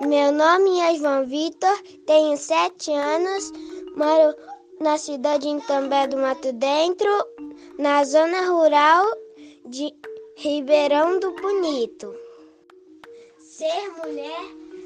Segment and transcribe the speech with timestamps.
[0.00, 3.50] Meu nome é João Vitor, tenho sete anos,
[3.96, 4.32] moro
[4.80, 7.10] na cidade de Itambé do Mato Dentro,
[7.76, 9.04] na zona rural
[9.66, 9.92] de
[10.36, 12.14] Ribeirão do Bonito.
[13.40, 14.40] Ser mulher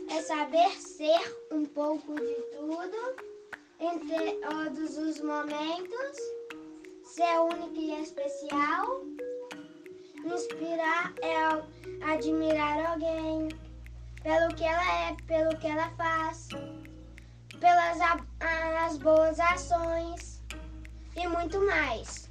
[0.09, 3.15] é saber ser um pouco de tudo,
[3.81, 6.17] entre todos os momentos,
[7.03, 9.03] ser única e especial.
[10.25, 13.49] Inspirar é admirar alguém
[14.23, 16.49] pelo que ela é, pelo que ela faz,
[17.59, 17.99] pelas
[18.85, 20.43] as boas ações
[21.17, 22.31] e muito mais.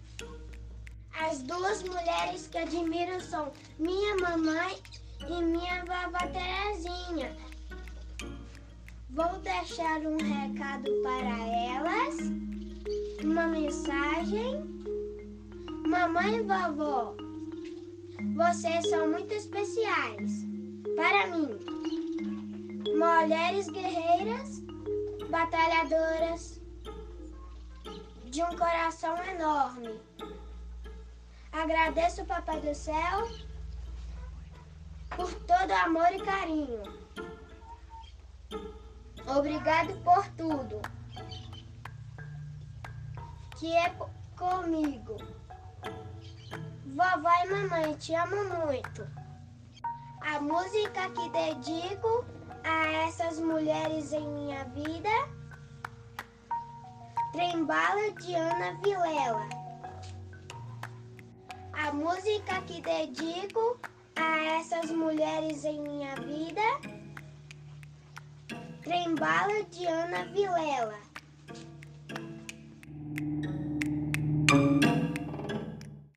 [1.20, 4.78] As duas mulheres que admiro são minha mamãe
[5.28, 7.36] e minha vovó Terezinha.
[9.10, 12.18] Vou deixar um recado para elas,
[13.24, 14.70] uma mensagem.
[15.86, 17.14] Mamãe e vovó,
[18.36, 20.46] vocês são muito especiais
[20.96, 21.31] para.
[23.22, 24.62] Mulheres guerreiras,
[25.30, 26.60] batalhadoras,
[28.26, 30.02] de um coração enorme.
[31.52, 33.30] Agradeço, Papai do Céu,
[35.16, 36.82] por todo amor e carinho.
[39.38, 40.82] Obrigado por tudo
[43.60, 43.94] que é
[44.36, 45.18] comigo.
[46.88, 49.08] Vovó e mamãe, te amo muito.
[50.22, 55.10] A música que dedico a essas mulheres em minha vida,
[57.32, 59.48] Trembala de Ana Vilela.
[61.74, 63.80] A música que dedico
[64.16, 66.62] a essas mulheres em minha vida,
[68.84, 71.11] Trembala de Ana Vilela.